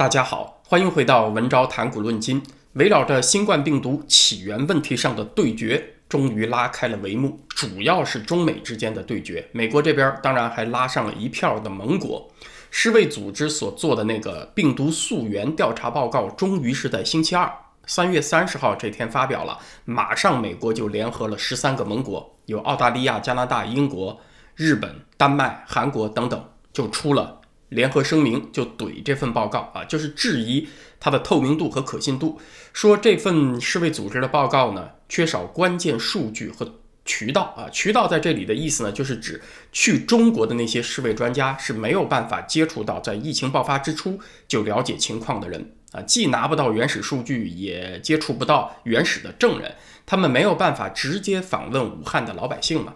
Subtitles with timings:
[0.00, 2.42] 大家好，欢迎回到文昭谈古论今。
[2.72, 7.38] 围绕着新冠病毒起源问题上的对决，终于拉开了帷幕。
[7.50, 12.26] 主要是中美之间的对决，美国这边当然还拉上了一票的盟国。
[12.70, 17.52] 世卫组织所做的那个病毒溯源调查报告，终于是在星期二，
[17.84, 19.58] 三月三十号这天发表了。
[19.84, 24.18] 马上美国就联合了十三个盟国，有澳大利亚、加拿大、英国、
[24.56, 26.42] 日本、丹麦、韩国等等，
[26.72, 27.39] 就出了。
[27.70, 30.68] 联合声明就怼这份报告啊，就是质疑
[31.00, 32.38] 它的透明度和可信度，
[32.72, 37.70] 说这份世卫组织的报告呢缺少关键数据和渠道啊。
[37.70, 39.40] 渠道在这里的意思呢，就是指
[39.72, 52.94] 去中国的那些世卫专家是没有办法接触到在疫情爆发之初就了解情况的人啊，既拿不到原始数据，也接触不到原始的证人，他们没有办法直接访问武汉的老百姓嘛。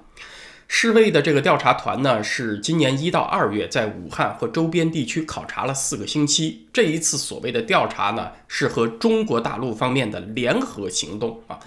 [0.76, 6.66] 世卫的这个调查团呢，是今年一到二月在武汉和周边地区考察了四个星期。
[6.72, 11.60] 这一次所谓的调查呢，是和中国大陆方面的联合行动啊。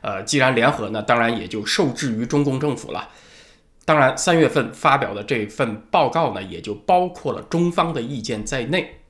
[0.00, 3.08] 呃，既然联合呢，当然也就受制于中共政府了。
[3.84, 9.01] 当然，三月份发表的这份报告呢，也就包括了中方的意见在内。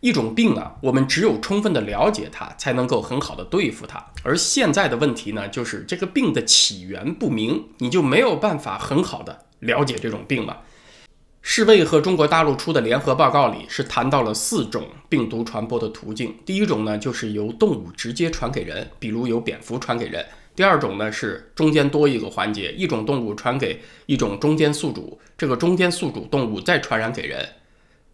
[0.00, 4.04] 一种病啊，我们只有充分的了解它，才能够很好的对付它。
[4.22, 10.62] 而现在的问题呢，就是这个病的起源不明，你就没有办法很好的了解这种病了。
[11.42, 16.34] 世卫和中国大陆出的联合报告里是谈到了四种病毒传播的途径。
[16.44, 20.22] 第一种呢，就是由动物直接传给人，比如由蝙蝠传给人；
[20.54, 27.46] 第二种呢，是中间多一个环节，一种动物传给一种中间宿主，这个中间宿主动物再传染给人。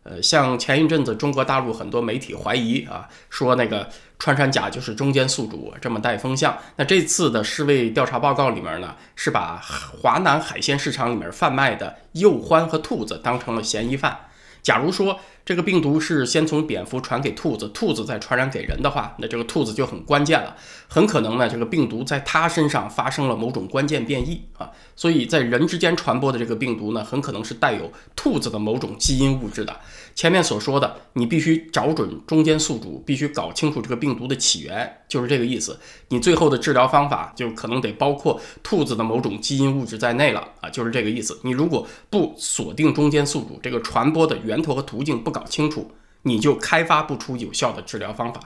[0.09, 3.89] 呃，像前一阵子中国大陆很多媒体怀疑啊，说那个
[4.21, 6.57] 穿山甲就是中间宿主，这么带风向。
[6.77, 9.61] 那这次的世卫调查报告里面呢，是把
[10.01, 14.17] 华南海鲜市场里面贩卖的鼬獾和兔子当成了嫌疑犯。
[14.63, 20.57] 假如说这个病毒是先从蝙蝠传给兔子，兔子再传染给人的话，那这个兔子就很关键了，
[20.89, 29.79] 很可能呢，这个病毒在它身上发生了某种关键变异啊，所以在人之间传播的这个病毒呢，很可能是带有兔子的某种基因物质的。
[30.17, 35.79] 前面所说的，你必须找准中间宿主，必须搞清楚这个病毒的起源，就是这个意思。
[36.09, 41.39] 你最后的治疗方法就可能得包括兔子的某种基因物质在内了啊，就是这个意思。
[41.43, 45.91] 你如果不锁定中间宿主，这个传播的源头和途径不搞清楚，
[46.23, 48.41] 你就开发不出有效的治疗方法。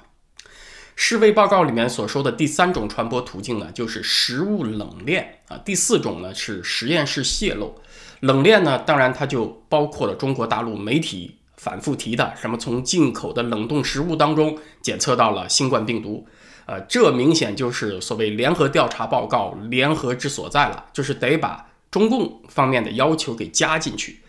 [0.96, 5.56] 世卫报告里面所说的第三种传播途径呢，就是食物冷链啊。
[5.58, 7.80] 第四种呢是实验室泄露。
[8.20, 11.36] 冷链呢，当然它就包括了中国大陆媒体。
[11.56, 16.26] 反复提的什么从进口的冷冻食物当中检测到了新冠病毒，
[16.64, 24.20] 呃，这明显就是所谓联合调查报告联合之所在了，就是得把中共方面的要求给加进去。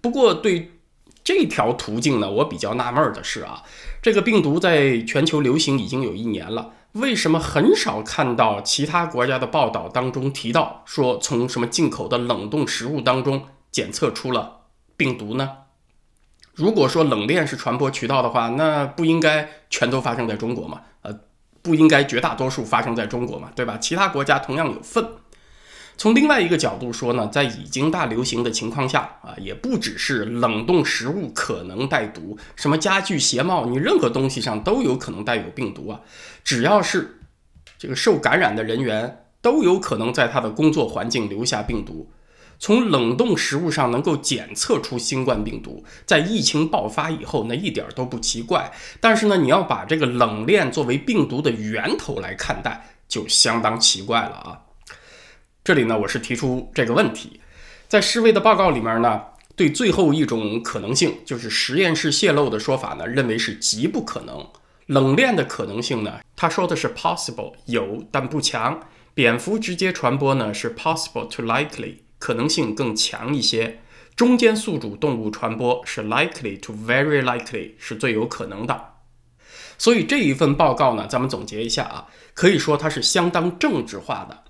[0.00, 0.70] 不过对
[1.26, 3.64] 这条途径呢，我比较纳闷的是啊，
[4.00, 13.42] 这个病毒在全球流行已经有一年了，为什么很少看到其他国家的报道当中提到说从什么进口的冷冻食物当中
[13.72, 14.60] 检测出了
[14.96, 15.50] 病毒呢？
[16.54, 20.82] 如果说冷链是传播渠道的话，那不应该全都发生在中国嘛？
[21.02, 21.12] 呃，
[21.60, 23.50] 不应该绝大多数发生在中国嘛？
[23.56, 23.76] 对吧？
[23.78, 25.04] 其他国家同样有份。
[25.96, 36.00] 从另外一个角度说呢，在已经大流行的情况下啊，也不只是冷冻食物可能带毒，什么家具、鞋帽，你任何东西上都有可能带有病毒啊。
[36.44, 37.20] 只要是
[37.78, 42.10] 这个受感染的人员，都有可能在他的工作环境留下病毒。
[42.58, 48.72] 从冷冻食物上能够检测出新冠病毒，在疫情爆发以后，那一点都不奇怪。
[49.00, 54.60] 但是呢，你要把这个冷链作为病毒的源头来看待，就相当奇怪了啊！
[55.66, 57.40] 这里呢，我是提出这个问题，
[57.88, 59.20] 在世卫的报告里面呢，
[59.56, 64.46] 对最后一种可能性，就是实验室泄露的说法呢，认为是极不可能。
[64.86, 68.78] 冷链的可能性呢，他说的是 possible 有，但不强。
[69.12, 71.96] 蝙蝠直接传播呢，是 possible to likely。
[72.20, 73.80] 可能性更强一些，
[74.14, 78.92] 中间宿主动物传播是 likely to very likely 是最有可能的。
[79.76, 84.44] 所以这一份报告呢，咱们总结一下啊，可以说它是相当政治化的。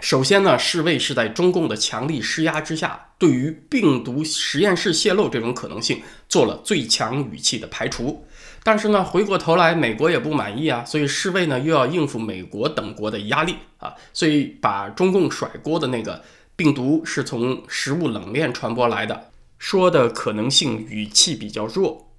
[0.00, 8.26] 首先呢，世卫是在中共的强力施压之下，对于病毒实验室泄露这种可能性做了最强语气的排除。
[8.62, 16.22] 但是呢，回过头来美国也不满意啊，所以世卫呢又要应付美国等国的压力啊，所以把中共甩锅的那个。
[16.56, 22.13] 病毒是从食物冷链传播来的，说的可能性语气比较弱，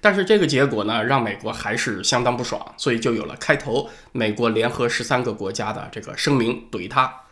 [0.00, 7.22] 但是这个结果呢，让美国还是相当不爽，所以就有了开头美国联合十三个国家的这个声明怼他，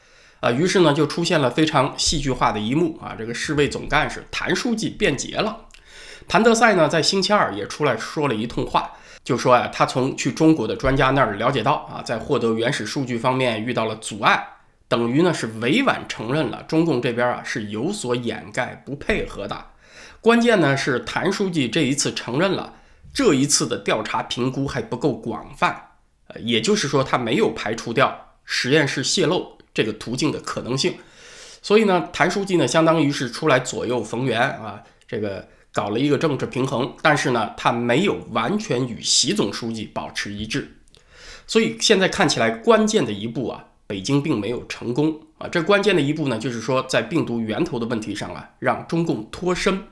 [0.40, 5.66] 啊，于是呢就出现了非常戏剧化的一幕啊，这个世卫总干事谭书记辩解了，
[6.26, 8.92] 谭德赛呢，在星期二也出来说了一通话，
[9.22, 14.46] 就说呀，他从去中国的专家那儿了解到啊，在获得原始数据方面遇到了阻碍，
[14.88, 19.66] 等于呢是委婉承认了中共这边啊是有所掩盖、不配合的。
[20.22, 22.74] 关键呢是谭书记这一次承认了，
[23.12, 25.88] 这一次的调查评估还不够广泛，
[26.28, 30.94] 呃，也就是说他没有排除掉实验室泄露这个途径的可能性。
[31.60, 40.76] 所以呢，谭书记呢，相当于是出来左右逢源啊，这个搞了一个政治平衡，但是呢，他没有完全与习总书记保持一致。
[41.48, 45.48] 所以现在看起来，关键的一步啊，北京并没有成功啊。
[45.48, 49.82] 这关键的一步呢，就是说在病毒源头的问题上啊，让中共脱身。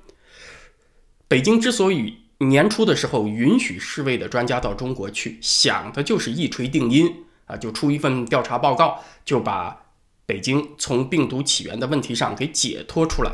[1.30, 9.82] 北京之所以年初的时候允许世卫的专家到中国去，想的就是一锤定音啊，就出一份调查报告，就把。
[10.26, 13.32] 北京从病毒起源的问题上给解脱出来，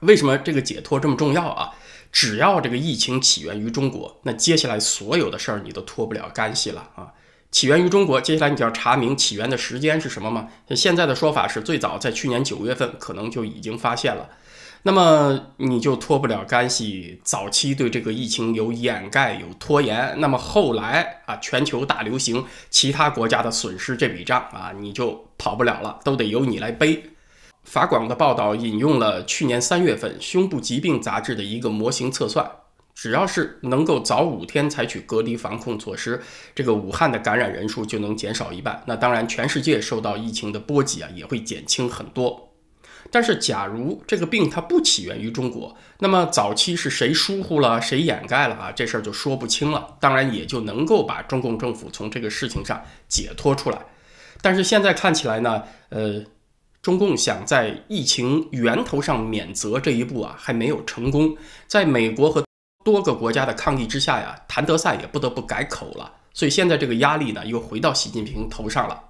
[0.00, 1.70] 为什么这个解脱这么重要啊？
[2.12, 7.14] 只要这个疫情起源于中国，那接下来所有的事儿你都脱不了干系了啊！
[7.50, 10.48] 起源于中国，接下来你就要查明起源的时间是什么吗？
[10.70, 14.30] 现在的说法是最早在去年九月份可能就已经发现了。
[14.84, 27.04] 那么你就脱不了干系，早期对这个疫情有掩盖、有拖延，那么后来啊，全球大流行，其他国家的损失这笔账啊，你就跑不了了，都得由你来背。
[27.62, 32.50] 法广的报道引用了去年三月份《胸部疾病杂志》的一个模型测算，
[32.92, 36.20] 只要是能够早五天采取隔离防控措施，
[36.56, 38.82] 这个武汉的感染人数就能减少一半。
[38.86, 42.51] 那当然，全世界受到疫情的波及啊，也会减轻很多。
[43.10, 48.72] 但是，假如这个病它不起源于中国，那么早期是谁疏忽了，谁掩盖了啊？
[48.72, 49.96] 这事儿就说不清了。
[50.00, 53.78] 当然，也就能够把中共政府从这个事情上解脱出来。
[54.40, 56.24] 但是现在看起来呢，呃，
[56.80, 61.36] 中共想在疫情源头上免责这一步啊，还没有成功。
[61.66, 62.42] 在美国和
[62.84, 66.10] 多个国家的抗议之下呀，谭德赛也不得不改口了。
[66.32, 69.00] 所以现在这个压力呢，又回到习近平头上了。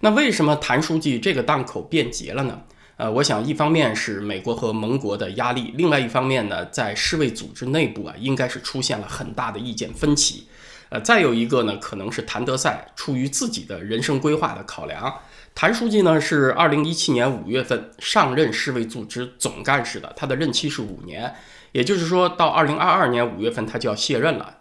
[0.00, 2.62] 那为什么谭书记这个档口变节了呢？
[2.96, 10.46] 呃，我想一方面是美国和盟国的压力，另外一方面呢，在世卫组织内部啊，应该是出现了很大的意见分歧。
[10.88, 15.12] 呃，再有一个呢，可能是谭德赛出于自己的人生规划的考量。
[15.54, 21.34] 谭书记呢是二零一七年五月份上任世卫组织总干事的，他的任期是五年，
[21.72, 24.58] 也就是说到二零二二年五月份他就要卸任了，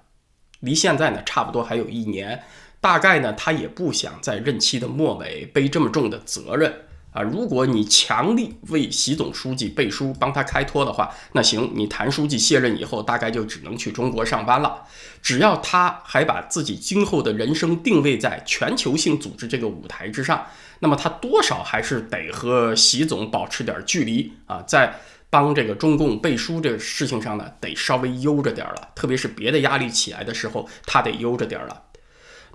[0.59, 2.43] 离现在呢差不多还有一年。
[2.81, 6.73] 大概呢，他也不想在任期的末尾背这么重的责任。
[7.15, 14.83] 啊，如果你强力为习总书记背书，帮他开脱的话，那行，你谭书记卸任以后，大概就只能去中国上班了。
[15.21, 20.45] 只要他还把自己今后的人生定位在全球性组织这个舞台之上，
[20.79, 24.93] 那么他多少还是得和习总保持点距离啊，在
[25.29, 28.89] 帮这个中共背书这个事情上呢，得稍微悠着点了。
[28.93, 31.81] 特别是别的压力起来的时候，他得悠着点了。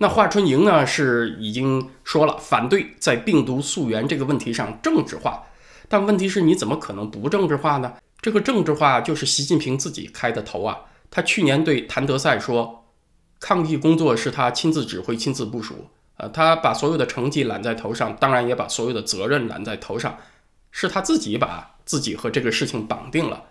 [0.02, 5.42] 那华春莹呢是已经说了反对在病毒溯源这个问题上政治化，
[5.90, 7.92] 但问题是你怎么可能不政治化呢？
[8.22, 10.78] 这个政治化就是习近平自己开的头啊！
[11.10, 12.86] 他去年对谭德赛说，
[13.38, 20.16] 抗疫工作是他亲自指挥、亲自部署，呃，他把所有的成绩揽在头上，当然也把所有的责任揽在头上，
[20.70, 23.42] 是他自己把自己和这个事情绑定了。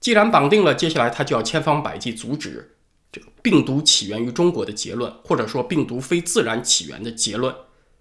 [0.00, 2.73] 既然绑定了，接下来他就要千方百计阻止。
[3.14, 7.54] 这个病毒起源于中国的结论，或者说病毒非自然起源的结论，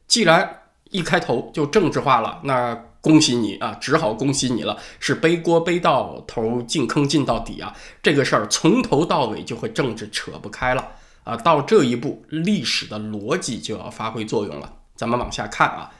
[0.07, 7.75] 既然一开头就政治化了，那恭喜你啊，只好恭喜你了，是背锅背到头，进坑进到底啊！
[8.01, 11.37] 这个事儿从头到尾就和政治扯不开了啊！
[11.37, 14.73] 到这一步，历史的逻辑就要发挥作用了。
[14.95, 15.91] 咱们往下看啊，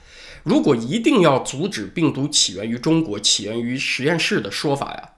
[0.42, 5.10] 如果一定要阻止病毒起源于中国、起源于实验室的说法呀。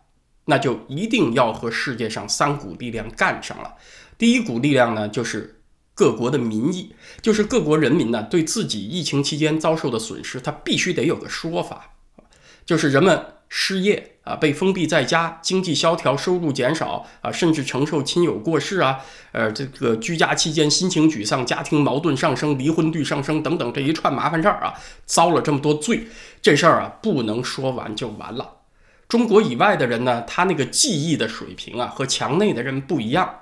[0.46, 3.74] 那就一定要和世界上三股力量干上了。
[4.18, 5.60] 第一股力量呢，就是
[5.94, 11.92] 各国的民意，就是各国人民呢对自己疫情期间遭受的损失，他必须得有个说法。
[12.64, 18.98] 就是人们失业啊，被封闭在家，经济萧条，收入减少啊，甚至承受亲友过世啊，
[19.30, 24.74] 呃，这个居家期间心情沮丧，家庭矛盾上升，离婚率上升等等这一串麻烦事儿啊，
[25.04, 26.08] 遭了这么多罪，
[26.42, 28.55] 这事儿啊不能说完就完了。
[29.08, 33.40] 中国以外的人呢，他那个记忆的水平啊，和墙内的人不一样，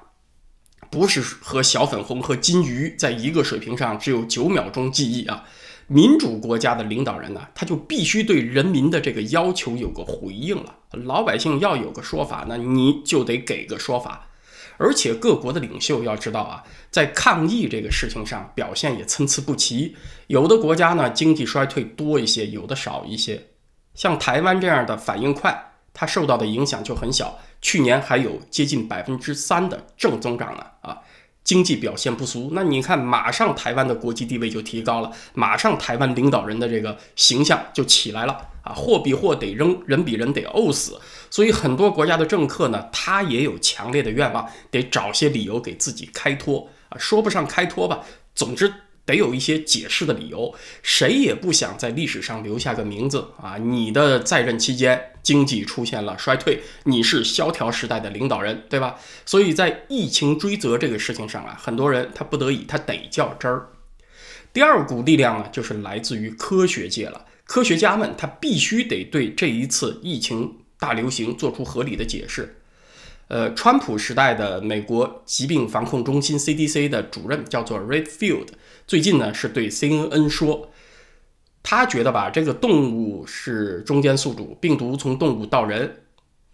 [0.90, 5.44] 不是和小粉红和金鱼在一个水平上，只有九秒钟记忆啊。
[5.86, 10.76] 民主国家的领导人呢，他就必须对人民的这个要求有个回应了。
[10.92, 14.28] 老百姓要有个说法，那你就得给个说法。
[14.76, 19.94] 而且各国的领袖要知道啊，在抗疫这个事情上表现也参差不齐，
[20.26, 23.53] 有的国家呢经济衰退多一些，有的少一些。
[23.94, 27.38] 像台湾这样的反应快，它受到的影响就很小。
[27.60, 30.98] 去年还有接近百分之三的正增长呢啊，
[31.42, 32.50] 经济表现不俗。
[32.52, 41.00] 那你看，马上台湾的国际地位就提高了，马上台湾领导人的这个形象就起来了啊，货比货得扔，人比人得怄死。
[41.30, 48.00] 所以很多国家的政客呢，他也有强烈的愿望，得找些理由给自己开脱啊，说不上开脱吧，
[48.34, 48.72] 总之。
[49.06, 53.56] 得有一些解释的理由，谁也不想在历史上留下个名字啊！
[53.58, 58.96] 你的在任期间经济出现了衰退，你是萧条时代的领导人，对吧？
[59.26, 63.68] 所以在疫情追责这个事情上啊，很多人他不得已他得较真儿。
[64.52, 72.56] 第二股力量呢，就是来自于科学界了，科学家们他必须得对这一次疫情大流行做出合理的解释。
[73.28, 78.48] 呃，川普时代的美国疾病防控中心 CDC 的主任叫做 Redfield。
[78.86, 80.70] 最近呢，是对 CNN 说，
[81.62, 86.02] 他觉得吧，这个动物是中间宿主，病毒从动物到人，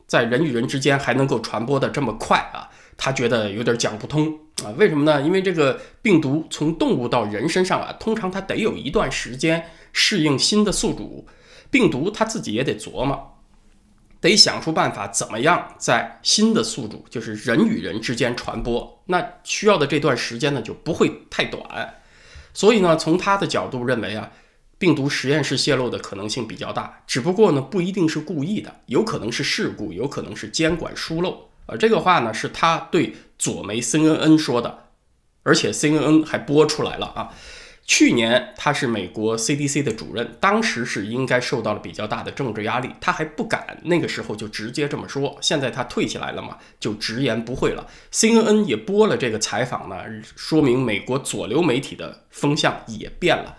[0.07, 4.71] 在人与人之间还能够传播的这么快啊，他觉得有点讲不通啊。
[4.77, 5.21] 为什么呢？
[5.23, 11.27] 因为这个病毒从动物到人身上啊，通常它得有一段时间适应新的宿主，
[11.69, 13.40] 病毒它自己也得琢磨，
[14.21, 21.95] 得想出办法怎么样在新的宿主，就是人与人之间传播，那需要的这段时间呢，就不会太短。
[22.53, 24.31] 所以呢，从他的角度认为啊，
[24.77, 31.49] 病毒实验室泄露的可能性比较大，只不过呢，不一定是故意的，有可能是事故，有可能是监管疏漏。
[31.67, 34.87] 呃，这个话呢是他对左媒 CNN 说的，
[35.45, 37.31] 而且 CNN 还播出来了啊。
[37.87, 45.37] 去年他是美国 CDC 的主任，当时是应该受到了比较大的政治压力，他还不敢那个时候就直接这么说。
[45.41, 47.89] 现在他退下来了嘛，就直言不讳了。
[48.13, 49.97] CNN 也播了这个采访呢，
[50.37, 53.57] 说明美国左流媒体的风向也变了。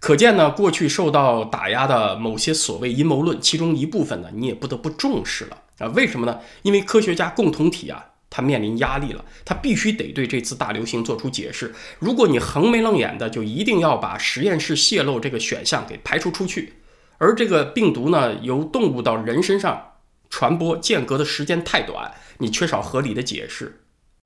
[0.00, 5.86] 可见呢，过去受到打压的某些所谓阴谋论，其中一部分呢，你也不得不重视了啊？
[5.94, 6.40] 为什么呢？
[6.62, 8.04] 因为科学家共同体啊。
[8.36, 11.72] 他面临压力了，他必须得对这次大流行做出解释。
[12.00, 16.72] 如果你横眉冷眼的，就一定要把实验室泄露这个选项给排除出去。
[17.18, 19.92] 而这个病毒呢，由动物到人身上
[20.28, 23.82] 传播间隔的时间太短，你缺少合理的解释，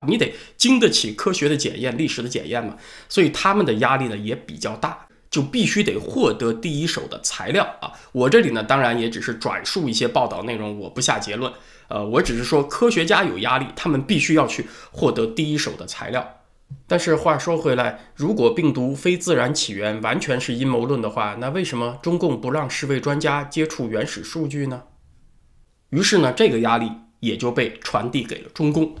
[0.07, 2.77] 你得经得起科学的检验、历史的检验嘛。
[3.07, 5.05] 所以他们的压力呢也比较大。
[5.29, 7.93] 就必须得获得第一手的材料啊！
[8.13, 11.53] 我这里呢，当然也只是转述一些报道内容，我不下结论。
[11.89, 16.37] 呃，我只是说科学家有压力，他们必须要去获得第一手的材料。
[16.85, 24.83] 但是话说回来，如果病毒非自然起源，完全是阴谋论的话，那为什么中共不让世卫专家接触原始数据呢？
[25.89, 28.95] 于是呢，这个压力也就被传递给了中共。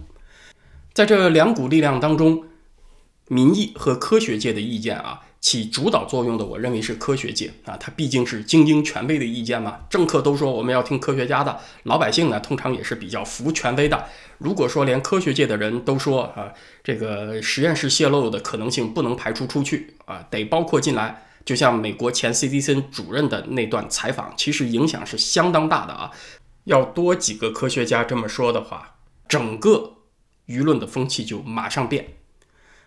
[0.93, 2.45] 在这两股力量当中，
[3.27, 5.21] 民意和科学界的意见啊。
[5.41, 9.79] 起主导作用的，我认为是科学界啊，它毕竟是精英权威的意见嘛。
[9.89, 14.05] 政客都说我们要听科学家的，老百姓呢通常也是比较服权威的。
[14.37, 16.53] 如果说连科学界的人都说啊，
[16.83, 26.11] 这个实验室泄露的可能性不能排除出去啊，得包括进来，就像美国前 CDC 主任的那段采访，其实影响是相当大的啊。
[26.65, 29.95] 要多几个科学家这么说的话，整个
[30.47, 32.18] 舆论的风气就马上变。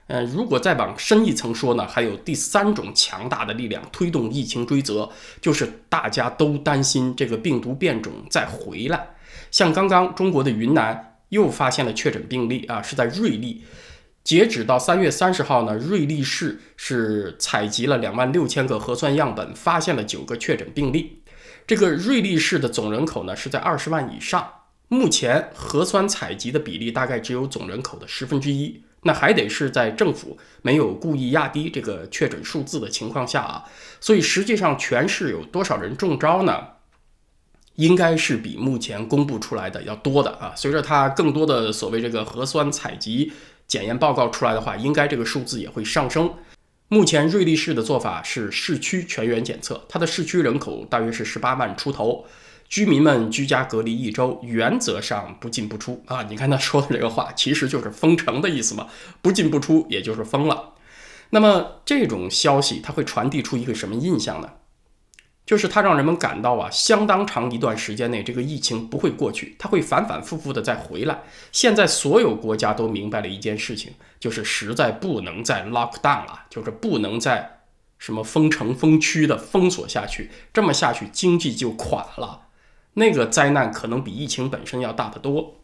[0.09, 5.09] 嗯，如果再往深一层说呢，还有第三种强大的力量推动疫情追责，
[5.40, 9.14] 就是大家都担心这个病毒变种再回来。
[9.50, 13.64] 像刚刚中国的云南又发现了确诊病例啊，是在瑞丽。
[14.25, 21.23] 截止到三月三十号呢，瑞丽市是采集了两万六千个核酸样本，发现了九个确诊病例。
[21.66, 24.49] 这个瑞丽市的总人口呢是在二十万以上，
[24.88, 28.85] 目前核酸采集的比例大概只有总人口的十分之一。
[29.02, 33.64] 那还得是在政府没有故意压低这个确诊数字的情况下啊，
[34.00, 36.68] 所以实际上全市有多少人中招呢？
[37.76, 40.52] 应该是比目前公布出来的要多的啊。
[40.54, 43.32] 随着它更多的所谓这个核酸采集
[43.66, 46.35] 检验报告出来的话，应该这个数字也会上升。
[46.88, 52.26] 目前瑞丽市的做法是市区全员检测，它的市区人口大约是十八万出头。
[52.73, 56.23] 居民们居家隔离一周，原则上不进不出啊！
[56.23, 58.87] 你看他说的这个话，其实就是封城的意思嘛，
[59.21, 60.73] 不进不出，也就是封了。
[61.29, 64.52] 那么这种消息，它会传递出一个什么印象呢？
[65.45, 71.25] 就是它让人们感到啊，相当长一段时间内，这个疫情不会过去，它会反反复复的再回来。
[71.52, 77.61] 现在所有国家都明白了一件事情，就是实在不能再 lock down 了，就是不能再
[77.99, 82.47] 什么封城封区的封锁下去，这么下去经济就垮了。
[82.95, 85.57] 那个灾难可能比疫情本身要大得多，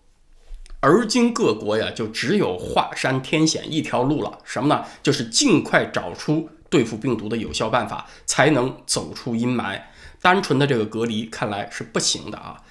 [0.81, 4.85] 而今各国呀，就只有华山天险一条路了，什么呢？
[5.03, 9.81] 就是尽快找出对付病毒的有效办法，才能走出阴霾。
[10.21, 12.63] 单纯的这个隔离看来是不行的啊。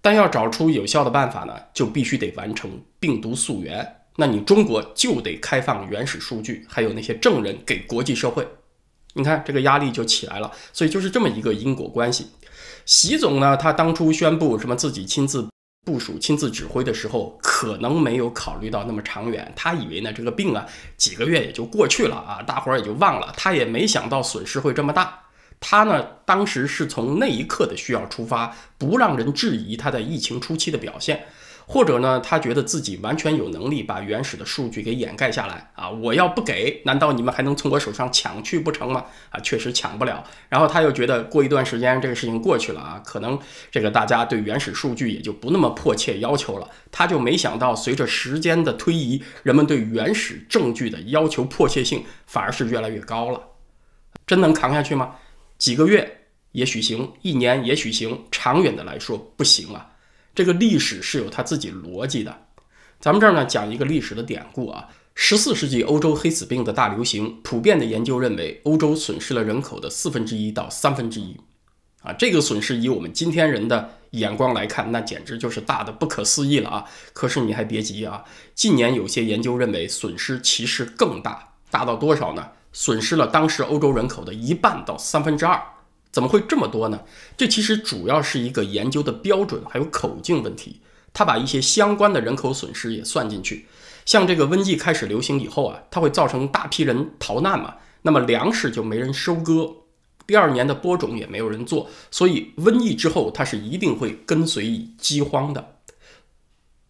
[0.00, 3.96] 但要找出有效的办法呢，就必须得完成病毒溯源。
[4.16, 8.46] 那你中国就得开放原始数据，还有那些证人给国际社会。
[9.14, 12.28] 你看这个压力就起来了，所以就是这么一个因果关系。
[12.86, 15.48] 习总呢，他当初宣布什么自己亲自
[15.84, 19.52] 部署、亲自指挥的时候，可能没有考虑到那么长远。
[19.56, 23.32] 他以为呢，这个病啊，几个月也就过去了啊，大伙儿也就忘了。
[23.36, 25.20] 他也没想到损失会这么大。
[25.58, 31.26] 他呢，当时是从那一刻的需要出发，不让人质疑他在疫情初期的表现。
[31.72, 35.88] 或者呢，他觉得自己完全有能力把原始的数据给掩盖下来啊！
[35.88, 39.04] 我要不给，难道你们还能从我手上抢去不成吗？
[39.28, 40.24] 啊，确实抢不了。
[40.48, 43.38] 然后他又觉得过一段时间这个事情过去了啊，可能
[43.70, 46.68] 这个大家对原始数据也就不那么迫切要求了。
[46.90, 53.40] 他就没想到，随着时间的推移，人们对原始证据的要求迫切性反而是越来越高了。
[54.26, 55.14] 真能扛下去吗？
[55.56, 59.86] 几个月也许行，一年也许行，长远的来说不行啊。
[60.34, 62.46] 这个历史是有它自己逻辑的，
[63.00, 64.88] 咱们这儿呢讲一个历史的典故啊。
[65.14, 71.36] 十四世纪欧洲黑死病的大流行，普遍的研究认为，欧洲损失了人口的四分之一到三分之一，
[72.02, 76.84] 啊，这个损失以我们今天人的眼光来看，那简直就是大的不可思议了啊。
[77.12, 82.52] 可是你还别急啊，近年有些研究认为，损失其实更大，大到多少呢？
[82.72, 85.60] 损失了当时欧洲人口的一半到三分之二。
[86.12, 87.00] 怎么会这么多呢？
[87.36, 90.80] 这其实主要是一个研究的标准还有口径问题。
[91.12, 93.66] 他把一些相关的人口损失也算进去。
[94.06, 99.72] 像这个瘟疫开始流行以后啊，它会造成大批人逃难嘛，那么粮食就没人收割，
[100.26, 105.76] 第二年的播种也没有人做，所以瘟疫之后它是一定会跟随饥荒的。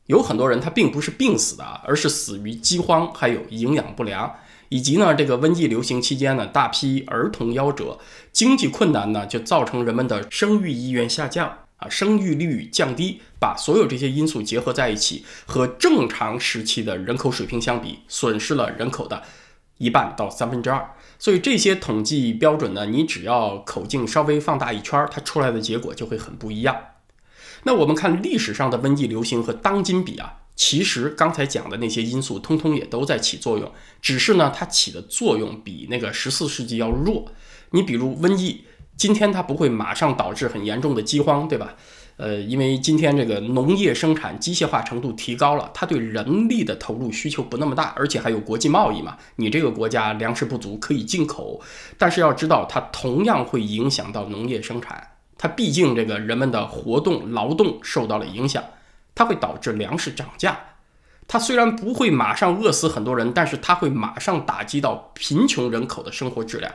[0.07, 4.35] 有很多人他并不是病死的啊，而是死于饥荒还有营养不良。
[4.71, 7.99] 以及呢，这个瘟疫流行期间呢，大批儿童夭折，
[8.33, 19.25] 经济困难呢，就造成人们的生育意愿下降啊，生育率降低，把所有这些因素结合在一起，和正常时期的人口水平相比，损失了人口的
[19.79, 20.95] 一半到三分之二。
[21.19, 26.77] 所以这些统计标准呢，你只要口径稍微放大一圈，它出来的结果就会很不一样。
[27.65, 30.37] 那我们看历史上的瘟疫流行和当今比啊。
[30.61, 37.33] 其实刚才讲的那些因素，通通也都在起作用，只是呢，它起的作用比那个十四世纪要弱。
[37.71, 41.75] 你比如瘟疫，今天它不会马上导致很严重的饥荒，对吧？
[42.19, 51.59] 呃，因为今天这个农业生产机械化程度提高了，它对人力的投入需求不那么大，而且还有国际贸易嘛，你这个国家粮食不足可以进口。
[51.97, 58.63] 但是要知道，它同样会影响到农业生产，它毕竟这个人们的活动劳动受到了影响。
[59.21, 60.59] 它会导致粮食涨价，
[61.29, 66.73] 它虽然不会马上饿死很多人，但是它会马上打击到贫穷人口的生活质量。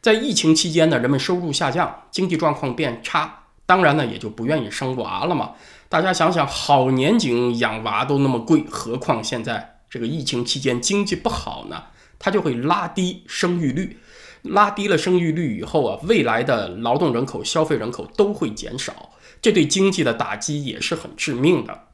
[0.00, 5.50] 在疫情期间呢，人们收入下降，经济状况变差，当然呢也就不愿意生娃了嘛。
[5.90, 11.82] 大家想想，好年景养娃都那么贵，何况现在这个疫情期间经济不好呢？
[12.18, 13.98] 它就会拉低生育率，
[14.40, 19.10] 拉低了生育率以后啊，未来的劳动人口、消费人口都会减少。
[19.40, 21.84] 这对经济的打击也是很致命的，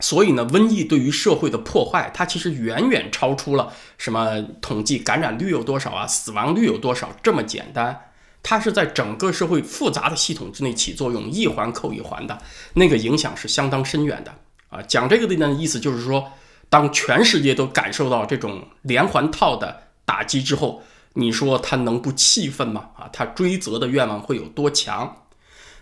[0.00, 8.10] 所以呢，瘟疫对于社会的破坏，它其实远远超出了什么统计感染率有多少啊，死亡率有多少这么简单，
[8.42, 12.38] 它是在整个社会复杂的系统之内起作用，一环扣一环的，
[12.74, 14.34] 那个影响是相当深远的
[14.68, 14.82] 啊。
[14.82, 16.32] 讲这个的呢，意思就是说，
[16.68, 20.82] 当全世界都感受到这种连环套的打击之后，
[21.14, 22.90] 你说他能不气愤吗？
[22.96, 25.22] 啊，他追责的愿望会有多强？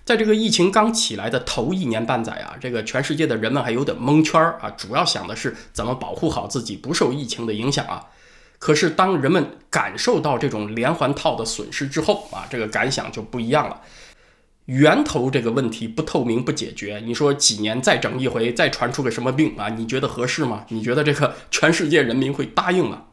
[0.04, 8.06] 在这个疫情刚起来的头一年半载啊，这个全世界的人们还有点蒙圈啊，主要想的是怎么保护好自己不受疫情的影响啊。
[8.58, 13.80] 可是当人们感受到这种连环套的损失之后啊，这个感想就不一样了。
[14.66, 19.68] 源头这个问题不透明不解决，你说几年再整一回，再传出个什么病啊？
[19.70, 20.64] 你觉得合适吗？
[20.68, 23.04] 你觉得这个全世界人民会答应吗？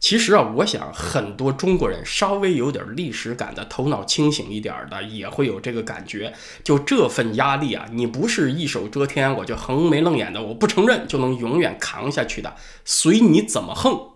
[0.00, 6.32] 其实啊，我想很多中国人稍微有点历史感的、头脑清醒一点的，也会有这个感觉。
[6.62, 12.54] 就这份压力啊，你不是一手遮天，我就横眉冷眼的，我不承认就能永远扛下去的。
[12.84, 14.10] 随你怎么横，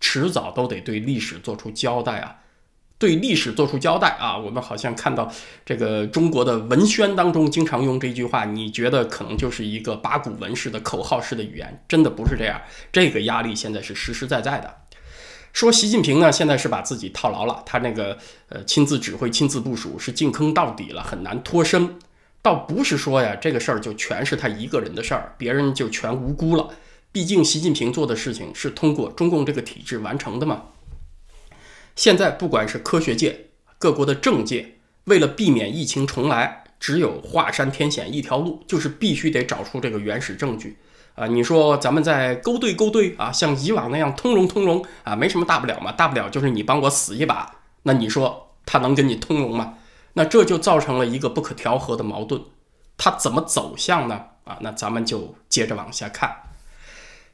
[0.00, 2.36] 迟早都得对历史做出交代啊！
[2.98, 4.36] 对历史做出交代啊！
[4.36, 5.32] 我们好像看到
[5.64, 12.60] 这个中国的文宣当中经常用这句话，你觉得可能就是一个八股文式的口号式的语言，真的不是这样。
[12.92, 14.81] 这个压力现在是实实在在的。
[15.52, 21.98] 说习近平呢，现在是把自己套牢了，他那个呃亲自指挥、亲自部署是进坑到底了，很难脱身。
[22.40, 26.70] 倒不是说呀，这个事儿就全是他一个人的事儿，别人就全无辜了。
[27.12, 30.62] 毕竟习近平做的事情是通过中共这个体制完成的嘛。
[31.94, 40.78] 现在不管是科学界、各国的政界，为了避免疫情重来，只有华山天险一条路，就是必须得找出这个原始证据
[41.14, 41.26] 啊！
[41.26, 47.54] 你说咱们再勾兑勾兑啊，像以往那样通融通融啊，没什么大不了嘛，大不了就是你帮我死一把。
[47.82, 49.74] 那你说他能跟你通融吗？
[50.14, 52.42] 那这就造成了一个不可调和的矛盾，
[52.96, 54.22] 他怎么走向呢？
[54.44, 56.34] 啊，那咱们就接着往下看。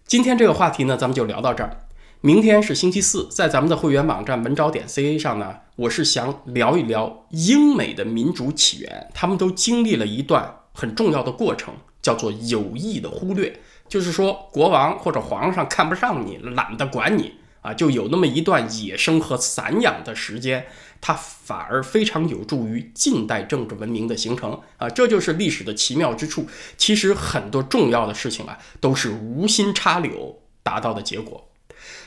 [0.06, 1.78] 今天这个话题呢，咱们就聊到这儿。
[2.20, 9.08] 明天是星期四，在咱们的会员网站文招点 ca 上呢，我是想聊一聊英美的民主起源。
[9.14, 11.74] 他们都经历了一段很重要的过程，
[12.08, 20.64] 叫做有意的忽略，就是说国王或者皇上看不上你，懒得管你啊，就有那么一段野生和散养的时间，
[21.02, 26.46] 它反而非常有助于近代政治文明的形成啊，这就是历史的奇妙之处。
[26.78, 31.50] 其实很多重要的事情啊，都是无心插柳达到的结果。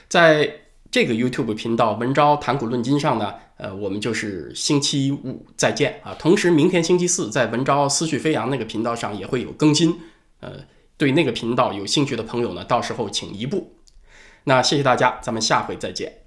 [0.09, 6.15] 在这个 YouTube 频道“文昭谈古论今”上呢，呃，我们就是星期五再见啊。
[6.17, 9.99] 同时，明天星期四在文昭思绪飞扬那个频道上也会有更新，
[10.39, 10.53] 呃，
[10.97, 13.75] 对那个频道有兴趣的朋友呢，到时候请移步。
[14.45, 16.20] 那谢谢大家，咱们下回再见。